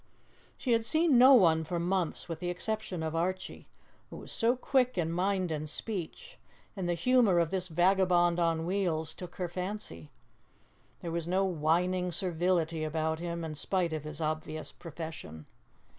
[0.57, 3.67] She had seen no one for months, with the exception of Archie,
[4.09, 6.39] who was so quick in mind and speech,
[6.75, 10.09] and the humour of this vagabond on wheels took her fancy.
[11.03, 15.45] There was no whining servility about him, in spite of his obvious profession.